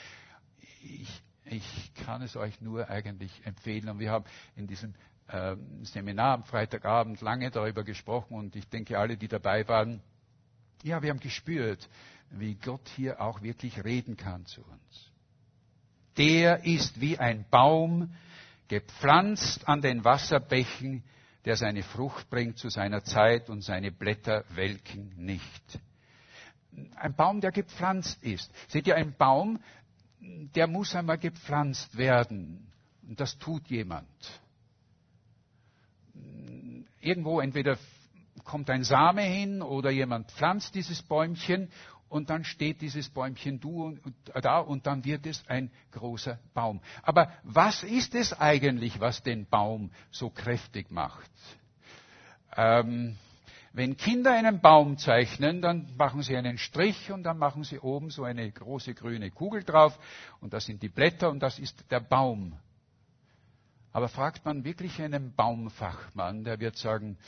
[0.83, 3.90] Ich, ich kann es euch nur eigentlich empfehlen.
[3.90, 4.24] Und wir haben
[4.57, 4.94] in diesem
[5.28, 10.00] äh, Seminar am Freitagabend lange darüber gesprochen und ich denke, alle, die dabei waren,
[10.82, 11.88] ja, wir haben gespürt,
[12.30, 15.11] wie Gott hier auch wirklich reden kann zu uns.
[16.16, 18.14] Der ist wie ein Baum,
[18.68, 21.04] gepflanzt an den Wasserbächen,
[21.44, 25.80] der seine Frucht bringt zu seiner Zeit und seine Blätter welken nicht.
[26.96, 28.50] Ein Baum, der gepflanzt ist.
[28.68, 29.61] Seht ihr, ein Baum,
[30.20, 32.72] der muss einmal gepflanzt werden.
[33.06, 34.06] Und das tut jemand.
[37.02, 37.76] Irgendwo entweder
[38.44, 41.68] kommt ein Same hin oder jemand pflanzt dieses Bäumchen
[42.08, 43.60] und dann steht dieses Bäumchen
[44.40, 46.80] da und dann wird es ein großer Baum.
[47.02, 51.30] Aber was ist es eigentlich, was den Baum so kräftig macht?
[52.56, 53.16] Ähm,
[53.72, 58.10] wenn Kinder einen Baum zeichnen, dann machen sie einen Strich und dann machen sie oben
[58.10, 59.98] so eine große grüne Kugel drauf
[60.40, 62.52] und das sind die Blätter und das ist der Baum.
[63.92, 67.18] Aber fragt man wirklich einen Baumfachmann, der wird sagen,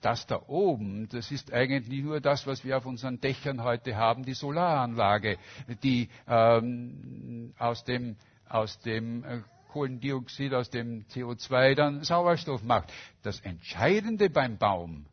[0.00, 4.24] das da oben, das ist eigentlich nur das, was wir auf unseren Dächern heute haben,
[4.24, 5.38] die Solaranlage,
[5.82, 8.16] die ähm, aus dem,
[8.48, 12.92] aus dem äh, Kohlendioxid, aus dem CO2 dann Sauerstoff macht.
[13.22, 15.06] Das Entscheidende beim Baum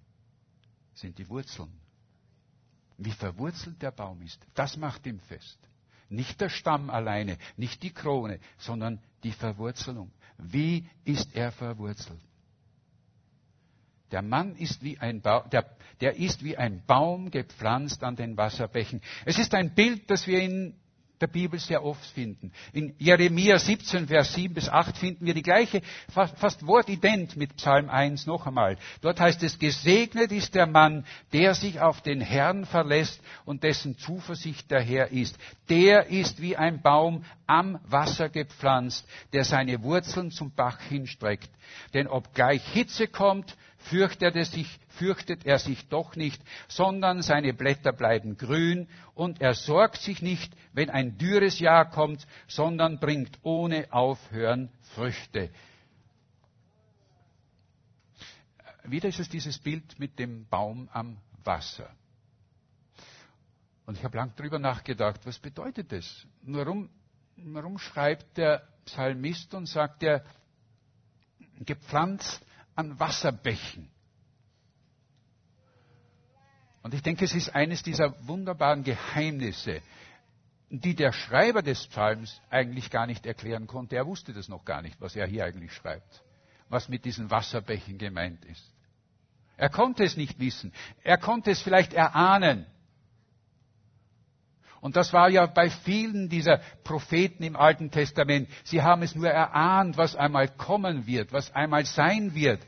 [0.93, 1.71] sind die Wurzeln.
[2.97, 5.57] Wie verwurzelt der Baum ist, das macht ihm fest.
[6.09, 10.11] Nicht der Stamm alleine, nicht die Krone, sondern die Verwurzelung.
[10.37, 12.19] Wie ist er verwurzelt?
[14.11, 15.65] Der Mann ist wie ein Baum, der,
[16.01, 19.01] der ist wie ein Baum gepflanzt an den Wasserbächen.
[19.25, 20.75] Es ist ein Bild, das wir in
[21.21, 22.51] der Bibel sehr oft finden.
[22.73, 27.55] In Jeremia 17, Vers 7 bis 8 finden wir die gleiche, fast, fast wortident mit
[27.57, 28.77] Psalm 1 noch einmal.
[29.01, 33.97] Dort heißt es, gesegnet ist der Mann, der sich auf den Herrn verlässt und dessen
[33.97, 35.37] Zuversicht der Herr ist.
[35.69, 41.49] Der ist wie ein Baum am Wasser gepflanzt, der seine Wurzeln zum Bach hinstreckt.
[41.93, 47.93] Denn obgleich Hitze kommt, fürchtet er, sich, fürchtet er sich doch nicht, sondern seine Blätter
[47.93, 53.91] bleiben grün und er sorgt sich nicht, wenn ein dürres Jahr kommt, sondern bringt ohne
[53.91, 55.49] Aufhören Früchte.
[58.83, 61.89] Wieder ist es dieses Bild mit dem Baum am Wasser.
[63.85, 66.27] Und ich habe lang darüber nachgedacht, was bedeutet das?
[66.41, 66.89] Warum,
[67.37, 70.23] warum schreibt der Psalmist und sagt er,
[71.59, 72.45] gepflanzt
[72.79, 73.89] an Wasserbächen.
[76.81, 79.81] Und ich denke, es ist eines dieser wunderbaren Geheimnisse,
[80.69, 83.97] die der Schreiber des Psalms eigentlich gar nicht erklären konnte.
[83.97, 86.23] Er wusste das noch gar nicht, was er hier eigentlich schreibt,
[86.69, 88.73] was mit diesen Wasserbächen gemeint ist.
[89.57, 90.71] Er konnte es nicht wissen.
[91.03, 92.65] Er konnte es vielleicht erahnen.
[94.81, 98.49] Und das war ja bei vielen dieser Propheten im Alten Testament.
[98.63, 102.61] Sie haben es nur erahnt, was einmal kommen wird, was einmal sein wird.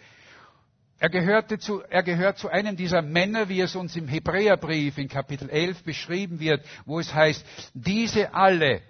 [1.00, 5.08] Er, gehörte zu, er gehört zu einem dieser Männer, wie es uns im Hebräerbrief in
[5.08, 7.44] Kapitel 11 beschrieben wird, wo es heißt,
[7.74, 8.82] diese alle,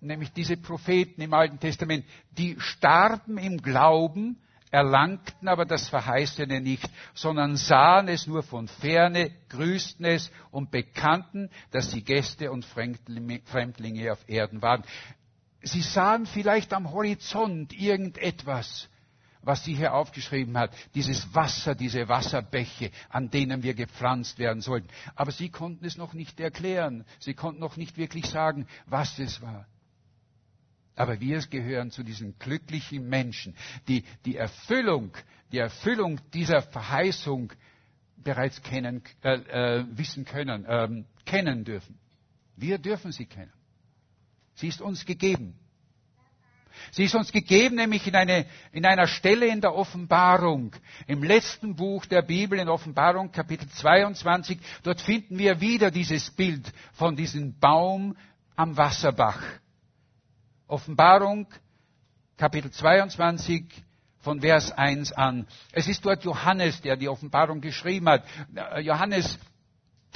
[0.00, 4.38] nämlich diese Propheten im Alten Testament, die starben im Glauben,
[4.70, 11.50] erlangten aber das Verheißene nicht, sondern sahen es nur von ferne, grüßten es und bekannten,
[11.70, 14.84] dass sie Gäste und Fremdlinge auf Erden waren.
[15.62, 18.88] Sie sahen vielleicht am Horizont irgendetwas,
[19.42, 24.88] was sie hier aufgeschrieben hat, dieses Wasser, diese Wasserbäche, an denen wir gepflanzt werden sollten.
[25.14, 27.04] Aber sie konnten es noch nicht erklären.
[27.18, 29.66] Sie konnten noch nicht wirklich sagen, was es war.
[30.98, 33.54] Aber wir gehören zu diesen glücklichen Menschen,
[33.86, 35.12] die die Erfüllung,
[35.52, 37.52] die Erfüllung dieser Verheißung
[38.16, 39.34] bereits kennen, äh,
[39.78, 42.00] äh, wissen können, ähm, kennen dürfen.
[42.56, 43.52] Wir dürfen sie kennen.
[44.54, 45.56] Sie ist uns gegeben.
[46.90, 50.74] Sie ist uns gegeben, nämlich in, eine, in einer Stelle in der Offenbarung,
[51.06, 54.58] im letzten Buch der Bibel, in Offenbarung Kapitel 22.
[54.82, 58.16] Dort finden wir wieder dieses Bild von diesem Baum
[58.56, 59.40] am Wasserbach.
[60.68, 61.46] Offenbarung,
[62.36, 63.64] Kapitel 22,
[64.20, 65.46] von Vers 1 an.
[65.72, 68.24] Es ist dort Johannes, der die Offenbarung geschrieben hat.
[68.82, 69.38] Johannes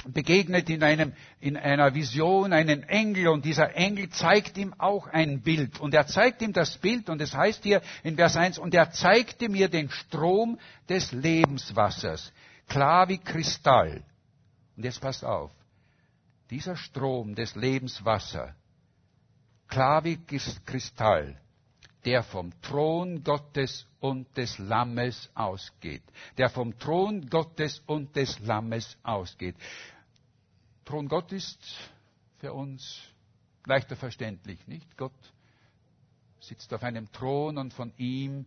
[0.05, 5.41] begegnet in, einem, in einer Vision einen Engel und dieser Engel zeigt ihm auch ein
[5.41, 5.79] Bild.
[5.79, 8.91] Und er zeigt ihm das Bild und es heißt hier in Vers 1, und er
[8.91, 12.31] zeigte mir den Strom des Lebenswassers,
[12.67, 14.03] klar wie Kristall.
[14.75, 15.51] Und jetzt passt auf,
[16.49, 18.51] dieser Strom des Lebenswassers,
[19.73, 20.17] klar wie
[20.65, 21.35] Kristall,
[22.05, 26.03] der vom Thron Gottes und des Lammes ausgeht.
[26.37, 29.55] Der vom Thron Gottes und des Lammes ausgeht.
[30.85, 31.59] Thron Gott ist
[32.37, 33.01] für uns
[33.65, 34.95] leichter verständlich, nicht?
[34.95, 35.33] Gott
[36.39, 38.45] sitzt auf einem Thron und von ihm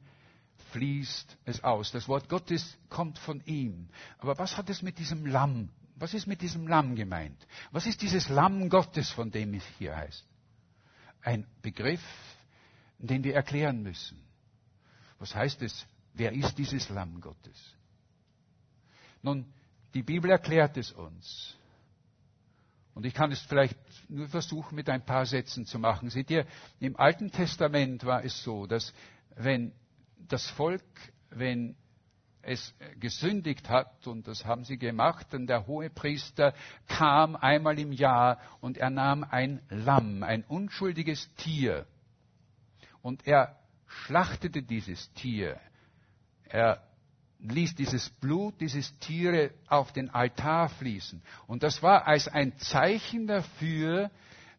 [0.71, 1.91] fließt es aus.
[1.91, 3.89] Das Wort Gottes kommt von ihm.
[4.19, 5.71] Aber was hat es mit diesem Lamm?
[5.97, 7.47] Was ist mit diesem Lamm gemeint?
[7.73, 10.25] Was ist dieses Lamm Gottes, von dem es hier heißt?
[11.27, 12.01] Ein Begriff,
[12.99, 14.17] den wir erklären müssen.
[15.19, 15.85] Was heißt es?
[16.15, 17.75] Wer ist dieses Lamm Gottes?
[19.23, 19.45] Nun,
[19.93, 21.57] die Bibel erklärt es uns.
[22.95, 23.77] Und ich kann es vielleicht
[24.09, 26.11] nur versuchen, mit ein paar Sätzen zu machen.
[26.11, 26.47] Seht ihr,
[26.79, 28.95] im Alten Testament war es so, dass
[29.35, 29.73] wenn
[30.29, 30.85] das Volk,
[31.31, 31.75] wenn
[32.47, 36.55] es gesündigt hat, und das haben sie gemacht, dann der hohe Priester
[36.87, 41.87] kam einmal im Jahr und er nahm ein Lamm, ein unschuldiges Tier,
[43.03, 43.57] und er
[43.87, 45.61] schlachtete dieses Tier.
[46.49, 46.83] Er
[47.39, 51.23] ließ dieses Blut, dieses Tiere auf den Altar fließen.
[51.47, 54.11] Und das war als ein Zeichen dafür,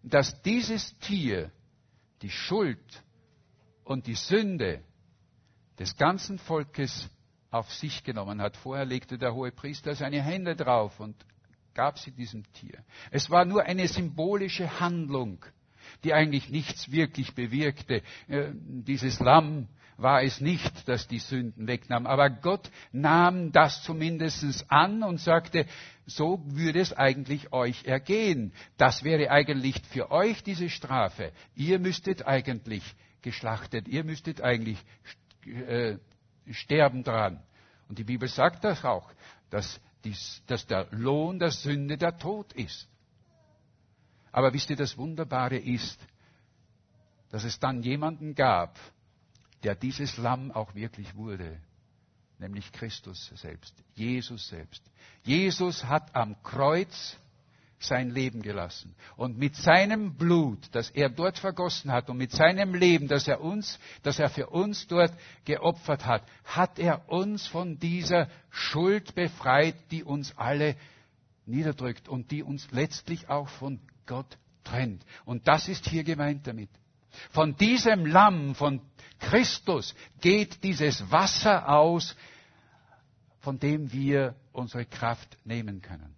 [0.03, 1.51] dass dieses Tier
[2.21, 3.03] die Schuld
[3.83, 4.83] und die Sünde
[5.79, 7.09] des ganzen Volkes
[7.51, 8.57] auf sich genommen hat.
[8.57, 11.15] Vorher legte der hohe Priester seine Hände drauf und
[11.73, 12.83] gab sie diesem Tier.
[13.11, 15.45] Es war nur eine symbolische Handlung,
[16.03, 18.01] die eigentlich nichts wirklich bewirkte.
[18.27, 22.05] Äh, dieses Lamm war es nicht, das die Sünden wegnahm.
[22.05, 25.65] Aber Gott nahm das zumindest an und sagte,
[26.05, 28.53] so würde es eigentlich euch ergehen.
[28.77, 31.31] Das wäre eigentlich für euch diese Strafe.
[31.55, 32.83] Ihr müsstet eigentlich
[33.21, 34.77] geschlachtet, ihr müsstet eigentlich
[35.45, 35.97] äh,
[36.53, 37.41] sterben dran.
[37.87, 39.09] Und die Bibel sagt das auch,
[39.49, 42.87] dass, dies, dass der Lohn der Sünde der Tod ist.
[44.31, 45.99] Aber wisst ihr, das Wunderbare ist,
[47.29, 48.77] dass es dann jemanden gab,
[49.63, 51.59] der dieses Lamm auch wirklich wurde,
[52.37, 54.83] nämlich Christus selbst, Jesus selbst.
[55.23, 57.17] Jesus hat am Kreuz
[57.79, 58.95] sein Leben gelassen.
[59.15, 63.41] Und mit seinem Blut, das er dort vergossen hat, und mit seinem Leben, das er
[63.41, 65.13] uns, das er für uns dort
[65.45, 70.75] geopfert hat, hat er uns von dieser Schuld befreit, die uns alle
[71.45, 75.05] niederdrückt und die uns letztlich auch von Gott trennt.
[75.25, 76.69] Und das ist hier gemeint damit.
[77.31, 78.81] Von diesem Lamm, von
[79.19, 82.15] Christus geht dieses Wasser aus,
[83.39, 86.16] von dem wir unsere Kraft nehmen können.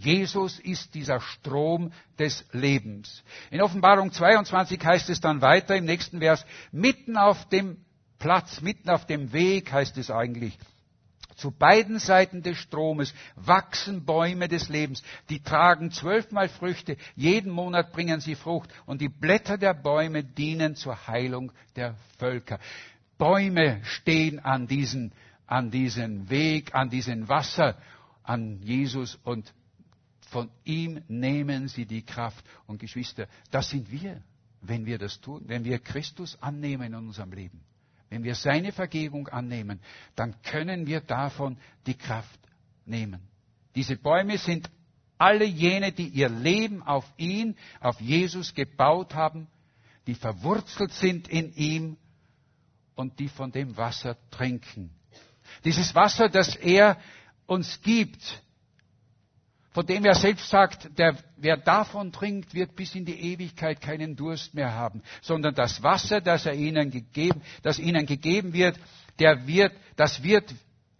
[0.00, 3.22] Jesus ist dieser Strom des Lebens.
[3.50, 7.84] In Offenbarung 22 heißt es dann weiter im nächsten Vers, mitten auf dem
[8.18, 10.58] Platz, mitten auf dem Weg heißt es eigentlich,
[11.36, 17.92] zu beiden Seiten des Stromes wachsen Bäume des Lebens, die tragen zwölfmal Früchte, jeden Monat
[17.92, 22.58] bringen sie Frucht und die Blätter der Bäume dienen zur Heilung der Völker.
[23.18, 25.12] Bäume stehen an diesen,
[25.46, 27.76] an diesen Weg, an diesen Wasser,
[28.22, 29.52] an Jesus und
[30.30, 32.44] von ihm nehmen sie die Kraft.
[32.66, 34.22] Und Geschwister, das sind wir,
[34.60, 37.60] wenn wir das tun, wenn wir Christus annehmen in unserem Leben.
[38.08, 39.80] Wenn wir seine Vergebung annehmen,
[40.16, 42.40] dann können wir davon die Kraft
[42.84, 43.20] nehmen.
[43.74, 44.70] Diese Bäume sind
[45.18, 49.48] alle jene, die ihr Leben auf ihn, auf Jesus gebaut haben,
[50.06, 51.96] die verwurzelt sind in ihm
[52.94, 54.90] und die von dem Wasser trinken.
[55.64, 56.98] Dieses Wasser, das er
[57.46, 58.42] uns gibt,
[59.72, 64.16] von dem er selbst sagt, der, wer davon trinkt, wird bis in die Ewigkeit keinen
[64.16, 68.78] Durst mehr haben, sondern das Wasser, das er ihnen gegeben, das ihnen gegeben wird,
[69.18, 70.52] der wird, das wird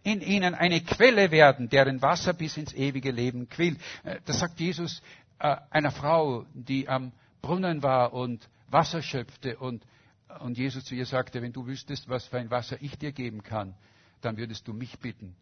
[0.03, 3.79] in ihnen eine Quelle werden, deren Wasser bis ins ewige Leben quillt.
[4.05, 5.03] Äh, das sagt Jesus
[5.41, 9.85] äh, einer Frau, die am Brunnen war und Wasser schöpfte und,
[10.41, 13.43] und Jesus zu ihr sagte, wenn du wüsstest, was für ein Wasser ich dir geben
[13.43, 13.75] kann,
[14.21, 15.35] dann würdest du mich bitten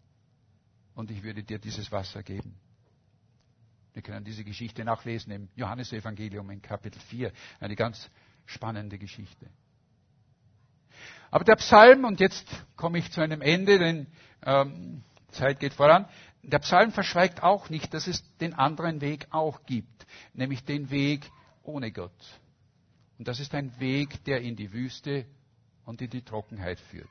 [0.94, 2.54] und ich würde dir dieses Wasser geben.
[3.94, 7.32] Wir können diese Geschichte nachlesen im Johannesevangelium in Kapitel 4.
[7.60, 8.10] Eine ganz
[8.46, 9.48] spannende Geschichte.
[11.30, 12.46] Aber der Psalm, und jetzt
[12.76, 14.06] komme ich zu einem Ende, denn
[14.44, 16.08] ähm, Zeit geht voran,
[16.42, 21.30] der Psalm verschweigt auch nicht, dass es den anderen Weg auch gibt, nämlich den Weg
[21.62, 22.12] ohne Gott.
[23.18, 25.26] Und das ist ein Weg, der in die Wüste
[25.84, 27.08] und in die Trockenheit führt.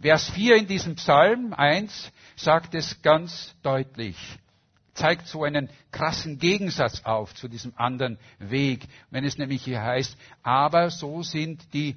[0.00, 4.16] Vers 4 in diesem Psalm 1 sagt es ganz deutlich.
[4.98, 8.86] Zeigt so einen krassen Gegensatz auf zu diesem anderen Weg.
[9.10, 11.96] Wenn es nämlich hier heißt, aber so sind die,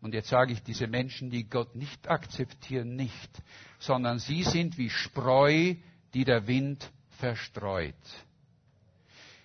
[0.00, 3.30] und jetzt sage ich diese Menschen, die Gott nicht akzeptieren, nicht,
[3.78, 5.74] sondern sie sind wie Spreu,
[6.14, 7.94] die der Wind verstreut.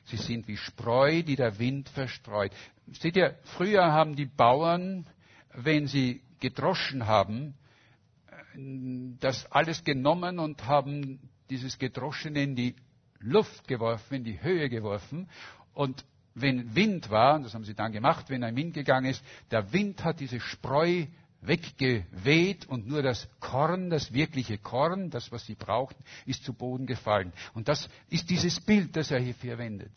[0.06, 2.52] Sie sind wie Spreu, die der Wind verstreut.
[2.92, 5.08] Seht ihr, früher haben die Bauern,
[5.54, 7.54] wenn sie gedroschen haben,
[9.20, 11.20] das alles genommen und haben
[11.52, 12.76] dieses Gedroschene in die
[13.20, 15.30] Luft geworfen, in die Höhe geworfen.
[15.74, 19.24] Und wenn Wind war, und das haben sie dann gemacht, wenn ein Wind gegangen ist,
[19.52, 21.06] der Wind hat diese Spreu
[21.42, 26.86] weggeweht und nur das Korn, das wirkliche Korn, das, was sie brauchten, ist zu Boden
[26.86, 27.34] gefallen.
[27.54, 29.92] Und das ist dieses Bild, das er hier verwendet.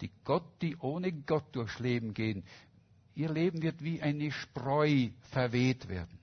[0.00, 2.44] Die Gott, die ohne Gott durchs Leben gehen,
[3.14, 6.18] ihr Leben wird wie eine Spreu verweht werden.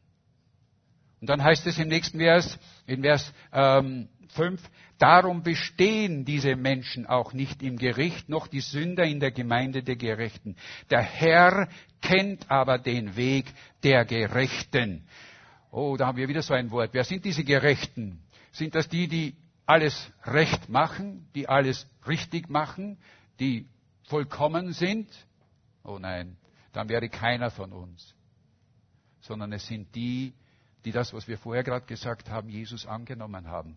[1.24, 4.62] Und dann heißt es im nächsten Vers, in Vers ähm, 5,
[4.98, 9.96] darum bestehen diese Menschen auch nicht im Gericht, noch die Sünder in der Gemeinde der
[9.96, 10.58] Gerechten.
[10.90, 11.70] Der Herr
[12.02, 13.46] kennt aber den Weg
[13.84, 15.08] der Gerechten.
[15.72, 16.90] Oh, da haben wir wieder so ein Wort.
[16.92, 18.22] Wer sind diese Gerechten?
[18.52, 22.98] Sind das die, die alles recht machen, die alles richtig machen,
[23.40, 23.70] die
[24.10, 25.08] vollkommen sind?
[25.86, 26.36] Oh nein,
[26.74, 28.14] dann wäre keiner von uns.
[29.22, 30.34] Sondern es sind die,
[30.86, 33.76] die das, was wir vorher gerade gesagt haben, Jesus angenommen haben,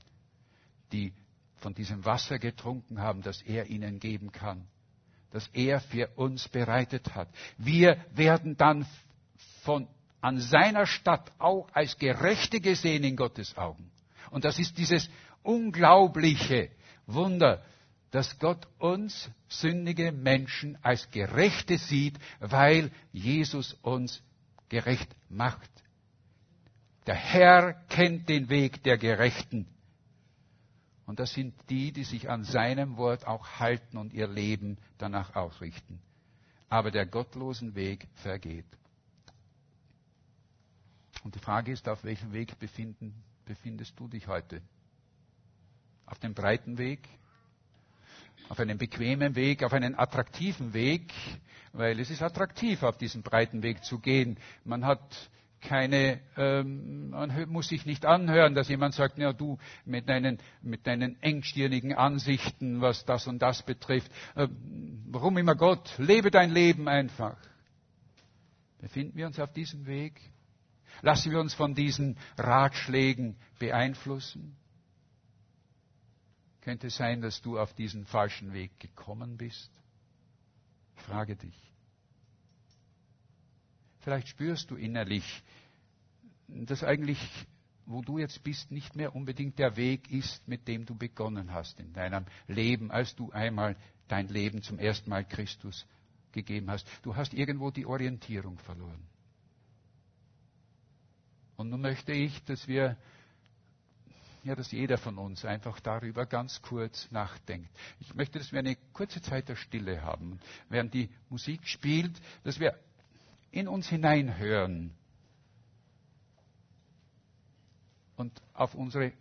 [0.93, 1.13] die
[1.57, 4.67] von diesem Wasser getrunken haben, das er ihnen geben kann,
[5.31, 7.29] das er für uns bereitet hat.
[7.59, 8.87] Wir werden dann
[9.63, 9.89] von,
[10.21, 13.91] an seiner Stadt auch als Gerechte gesehen in Gottes Augen.
[14.31, 15.09] Und das ist dieses
[15.43, 16.71] unglaubliche
[17.07, 17.63] Wunder,
[18.11, 24.23] dass Gott uns sündige Menschen als Gerechte sieht, weil Jesus uns
[24.69, 25.71] gerecht macht.
[27.07, 29.67] Der Herr kennt den Weg der Gerechten.
[31.07, 35.37] Und das sind die, die sich an seinem Wort auch halten und ihr Leben danach
[35.37, 36.01] ausrichten.
[36.69, 38.67] Aber der gottlosen Weg vergeht.
[41.23, 44.61] Und die Frage ist, auf welchem Weg befinden, befindest du dich heute?
[46.07, 47.09] Auf dem breiten Weg?
[48.49, 49.63] Auf einem bequemen Weg?
[49.63, 51.13] Auf einem attraktiven Weg?
[51.73, 54.39] Weil es ist attraktiv, auf diesen breiten Weg zu gehen.
[54.65, 60.09] Man hat keine, ähm, man muss sich nicht anhören, dass jemand sagt, ja du mit
[60.09, 64.49] deinen, mit deinen engstirnigen Ansichten, was das und das betrifft, äh,
[65.07, 67.37] warum immer Gott, lebe dein Leben einfach.
[68.79, 70.21] Befinden wir uns auf diesem Weg?
[71.03, 74.57] Lassen wir uns von diesen Ratschlägen beeinflussen?
[76.61, 79.71] Könnte sein, dass du auf diesen falschen Weg gekommen bist?
[80.97, 81.66] Ich frage dich.
[84.07, 85.43] Vielleicht spürst du innerlich,
[86.47, 87.19] dass eigentlich,
[87.87, 91.81] wo du jetzt bist, nicht mehr unbedingt der Weg ist, mit dem du begonnen hast
[91.81, 93.75] in deinem Leben, als du einmal
[94.07, 95.89] dein Leben zum ersten Mal Christus
[96.31, 96.87] gegeben hast.
[97.03, 99.03] Du hast irgendwo die Orientierung verloren.
[101.57, 102.97] Und nun möchte ich, dass wir,
[104.45, 107.77] ja, dass jeder von uns einfach darüber ganz kurz nachdenkt.
[107.99, 110.39] Ich möchte, dass wir eine kurze Zeit der Stille haben,
[110.69, 112.79] während die Musik spielt, dass wir
[113.57, 114.95] in uns hineinhören
[118.17, 119.13] und auf unsere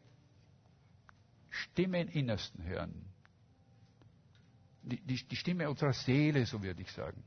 [1.49, 3.05] Stimme im Innersten hören.
[4.83, 7.23] Die, die, die Stimme unserer Seele, so würde ich sagen.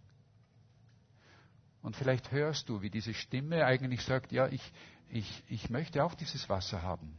[1.80, 4.72] Und vielleicht hörst du, wie diese Stimme eigentlich sagt, ja, ich,
[5.08, 7.16] ich, ich möchte auch dieses Wasser haben.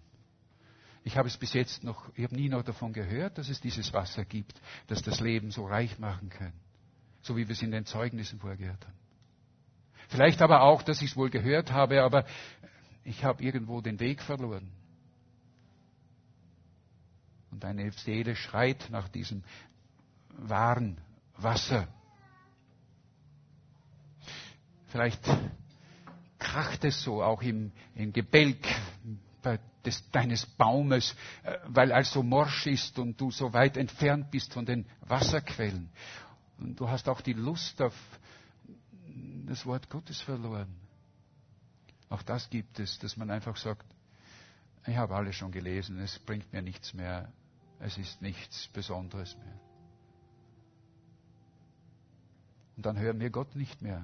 [1.03, 3.91] Ich habe es bis jetzt noch, ich habe nie noch davon gehört, dass es dieses
[3.91, 6.53] Wasser gibt, das das Leben so reich machen kann.
[7.23, 9.08] So wie wir es in den Zeugnissen vorher gehört haben.
[10.09, 12.25] Vielleicht aber auch, dass ich es wohl gehört habe, aber
[13.03, 14.71] ich habe irgendwo den Weg verloren.
[17.51, 19.43] Und deine Seele schreit nach diesem
[20.29, 20.99] wahren
[21.37, 21.87] Wasser.
[24.87, 25.23] Vielleicht
[26.39, 28.65] kracht es so auch im, im Gebälk
[29.85, 34.53] des, deines Baumes, äh, weil er so morsch ist und du so weit entfernt bist
[34.53, 35.89] von den Wasserquellen.
[36.57, 37.93] Und du hast auch die Lust auf
[39.49, 40.73] das Wort Gottes verloren.
[42.07, 43.85] Auch das gibt es, dass man einfach sagt,
[44.85, 47.31] ich habe alles schon gelesen, es bringt mir nichts mehr,
[47.79, 49.59] es ist nichts Besonderes mehr.
[52.77, 54.03] Und dann hören wir Gott nicht mehr,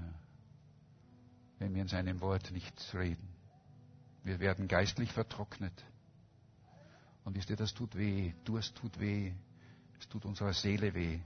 [1.59, 3.29] wenn wir in seinem Wort nichts reden.
[4.23, 5.85] Wir werden geistlich vertrocknet.
[7.23, 9.31] Und wisst ihr, das tut weh, Durst tut weh,
[9.99, 11.19] es tut unserer Seele weh.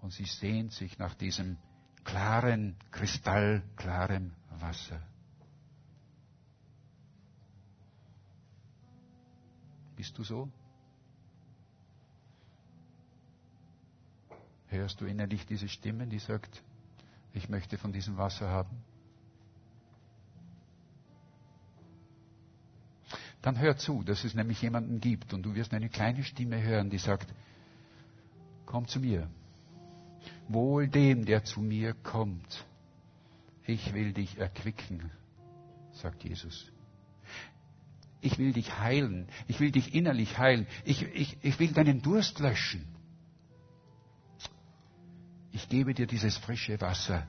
[0.00, 1.56] Und sie sehnt sich nach diesem
[2.04, 5.00] klaren, kristallklaren Wasser.
[9.96, 10.50] Bist du so?
[14.68, 16.62] Hörst du innerlich diese Stimme, die sagt,
[17.34, 18.82] ich möchte von diesem Wasser haben?
[23.42, 26.90] Dann hör zu, dass es nämlich jemanden gibt und du wirst eine kleine Stimme hören,
[26.90, 27.32] die sagt,
[28.66, 29.28] komm zu mir.
[30.52, 32.66] Wohl dem, der zu mir kommt.
[33.66, 35.12] Ich will dich erquicken,
[35.92, 36.72] sagt Jesus.
[38.20, 39.28] Ich will dich heilen.
[39.46, 40.66] Ich will dich innerlich heilen.
[40.84, 42.84] Ich, ich, ich will deinen Durst löschen.
[45.52, 47.28] Ich gebe dir dieses frische Wasser.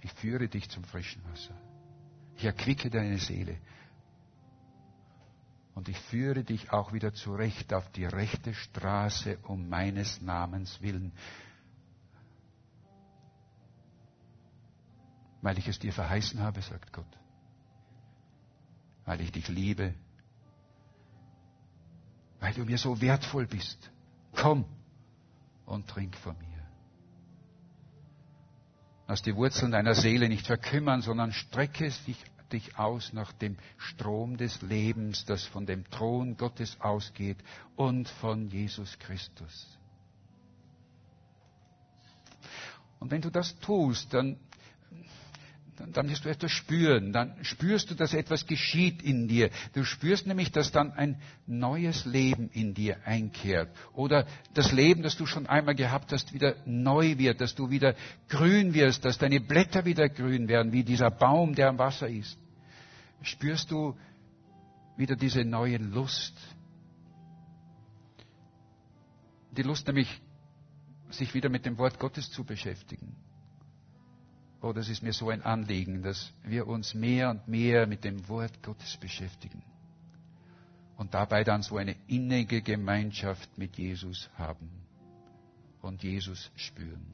[0.00, 1.54] Ich führe dich zum frischen Wasser.
[2.36, 3.58] Ich erquicke deine Seele.
[5.74, 11.12] Und ich führe dich auch wieder zurecht auf die rechte Straße um meines Namens willen.
[15.40, 17.18] Weil ich es dir verheißen habe, sagt Gott.
[19.04, 19.94] Weil ich dich liebe.
[22.38, 23.90] Weil du mir so wertvoll bist.
[24.32, 24.64] Komm
[25.64, 26.52] und trink von mir.
[29.08, 34.36] Lass die Wurzeln deiner Seele nicht verkümmern, sondern strecke dich, dich aus nach dem Strom
[34.36, 37.38] des Lebens, das von dem Thron Gottes ausgeht
[37.76, 39.78] und von Jesus Christus.
[43.00, 44.38] Und wenn du das tust, dann
[45.76, 47.12] dann wirst du etwas spüren.
[47.12, 49.50] Dann spürst du, dass etwas geschieht in dir.
[49.72, 53.70] Du spürst nämlich, dass dann ein neues Leben in dir einkehrt.
[53.94, 57.94] Oder das Leben, das du schon einmal gehabt hast, wieder neu wird, dass du wieder
[58.28, 62.38] grün wirst, dass deine Blätter wieder grün werden, wie dieser Baum, der am Wasser ist.
[63.22, 63.96] Spürst du
[64.96, 66.34] wieder diese neue Lust.
[69.56, 70.20] Die Lust nämlich,
[71.10, 73.16] sich wieder mit dem Wort Gottes zu beschäftigen
[74.62, 78.28] oh, das ist mir so ein Anliegen, dass wir uns mehr und mehr mit dem
[78.28, 79.62] Wort Gottes beschäftigen
[80.96, 84.70] und dabei dann so eine innige Gemeinschaft mit Jesus haben
[85.80, 87.06] und Jesus spüren.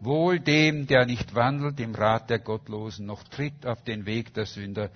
[0.00, 4.46] Wohl dem, der nicht wandelt im Rat der Gottlosen, noch tritt auf den Weg der
[4.46, 4.90] Sünder,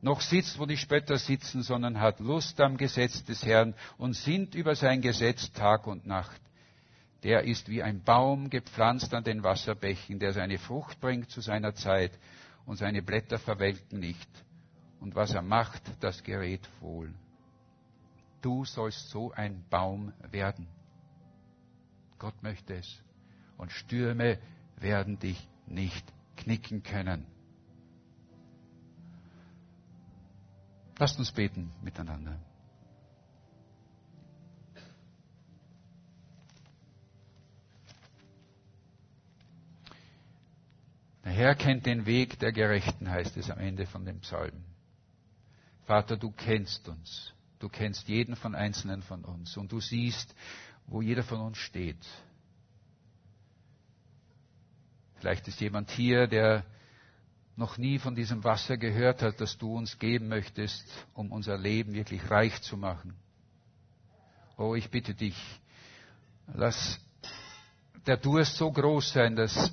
[0.00, 4.54] noch sitzt, wo die Spötter sitzen, sondern hat Lust am Gesetz des Herrn und sinnt
[4.54, 6.40] über sein Gesetz Tag und Nacht
[7.22, 11.74] der ist wie ein Baum gepflanzt an den Wasserbächen, der seine Frucht bringt zu seiner
[11.74, 12.12] Zeit
[12.66, 14.28] und seine Blätter verwelken nicht.
[15.00, 17.12] Und was er macht, das gerät wohl.
[18.42, 20.68] Du sollst so ein Baum werden.
[22.18, 23.02] Gott möchte es.
[23.56, 24.38] Und Stürme
[24.76, 26.04] werden dich nicht
[26.36, 27.26] knicken können.
[30.98, 32.38] Lasst uns beten miteinander.
[41.26, 44.62] Der Herr kennt den Weg der Gerechten, heißt es am Ende von dem Psalm.
[45.84, 47.34] Vater, du kennst uns.
[47.58, 50.32] Du kennst jeden von einzelnen von uns und du siehst,
[50.86, 51.98] wo jeder von uns steht.
[55.16, 56.64] Vielleicht ist jemand hier, der
[57.56, 61.92] noch nie von diesem Wasser gehört hat, das du uns geben möchtest, um unser Leben
[61.92, 63.16] wirklich reich zu machen.
[64.56, 65.36] Oh, ich bitte dich,
[66.54, 67.00] lass
[68.06, 69.72] der Durst so groß sein, dass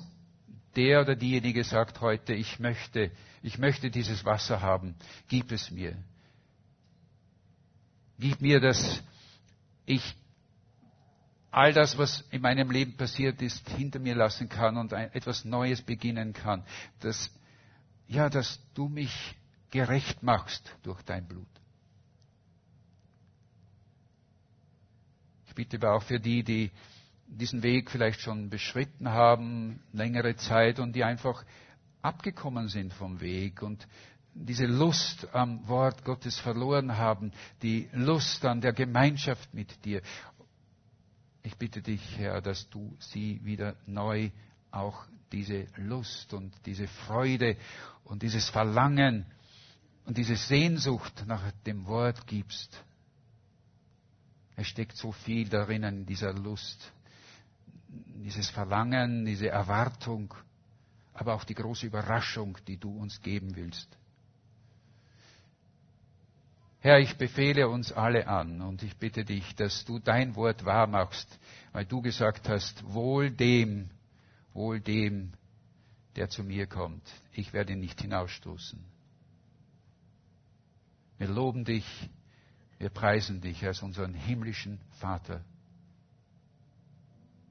[0.76, 3.10] der oder diejenige sagt heute, ich möchte,
[3.42, 4.94] ich möchte dieses Wasser haben,
[5.28, 5.96] gib es mir.
[8.18, 9.02] Gib mir, dass
[9.86, 10.16] ich
[11.50, 15.82] all das, was in meinem Leben passiert ist, hinter mir lassen kann und etwas Neues
[15.82, 16.64] beginnen kann.
[17.00, 17.30] Dass,
[18.08, 19.36] ja, dass du mich
[19.70, 21.48] gerecht machst durch dein Blut.
[25.46, 26.70] Ich bitte aber auch für die, die
[27.26, 31.44] diesen Weg vielleicht schon beschritten haben, längere Zeit und die einfach
[32.02, 33.86] abgekommen sind vom Weg und
[34.34, 40.02] diese Lust am Wort Gottes verloren haben, die Lust an der Gemeinschaft mit dir.
[41.42, 44.30] Ich bitte dich, Herr, dass du sie wieder neu
[44.70, 47.56] auch diese Lust und diese Freude
[48.04, 49.26] und dieses Verlangen
[50.04, 52.84] und diese Sehnsucht nach dem Wort gibst.
[54.56, 56.92] Es steckt so viel darin in dieser Lust
[58.22, 60.34] dieses Verlangen, diese Erwartung,
[61.12, 63.88] aber auch die große Überraschung, die du uns geben willst.
[66.80, 70.86] Herr, ich befehle uns alle an und ich bitte dich, dass du dein Wort wahr
[70.86, 71.38] machst,
[71.72, 73.88] weil du gesagt hast, wohl dem,
[74.52, 75.32] wohl dem,
[76.16, 77.02] der zu mir kommt.
[77.32, 78.84] Ich werde ihn nicht hinausstoßen.
[81.16, 81.86] Wir loben dich,
[82.78, 85.42] wir preisen dich als unseren himmlischen Vater.